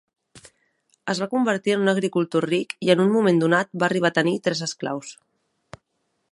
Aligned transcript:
Es 1.13 1.19
va 1.23 1.27
convertir 1.33 1.75
en 1.75 1.83
un 1.83 1.91
agricultor 1.93 2.47
ric 2.51 2.75
i 2.87 2.91
en 2.95 3.05
un 3.05 3.13
moment 3.19 3.45
donat 3.45 3.71
va 3.83 3.89
arribar 3.91 4.13
a 4.13 4.17
tenir 4.19 4.35
tres 4.49 4.67
esclaus. 4.71 5.17